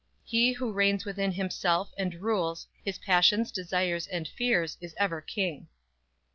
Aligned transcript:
_He, 0.27 0.55
who 0.55 0.73
reigns 0.73 1.05
within 1.05 1.31
himself, 1.33 1.91
and 1.95 2.15
rules 2.23 2.65
His 2.83 2.97
passions, 2.97 3.51
desires 3.51 4.07
and 4.07 4.27
fears, 4.27 4.75
is 4.81 4.95
ever 4.97 5.21
King! 5.21 5.67